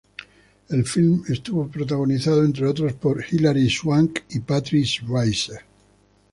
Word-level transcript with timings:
El 0.69 0.83
film 0.83 1.25
estuvo 1.27 1.67
protagonizado, 1.67 2.43
entre 2.43 2.65
otros, 2.65 2.93
por 2.93 3.23
Hilary 3.29 3.69
Swank 3.69 4.21
y 4.31 4.39
Patrick 4.39 4.87
Swayze. 4.87 5.59